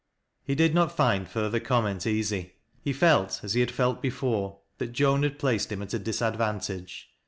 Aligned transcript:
He 0.43 0.55
did 0.55 0.73
not 0.73 0.91
find 0.97 1.27
further 1.29 1.59
comment 1.59 2.07
easy. 2.07 2.53
He 2.81 2.91
felt, 2.91 3.41
as 3.43 3.53
he 3.53 3.59
had 3.59 3.69
felt 3.69 4.01
before, 4.01 4.61
that 4.79 4.93
Joan 4.93 5.21
had 5.21 5.37
placed 5.37 5.71
him 5.71 5.83
at 5.83 5.93
a 5.93 5.99
disad 5.99 6.37
vantage. 6.37 7.09